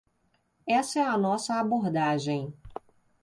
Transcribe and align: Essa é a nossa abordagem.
Essa 0.65 0.97
é 0.99 1.03
a 1.03 1.15
nossa 1.15 1.53
abordagem. 1.59 2.51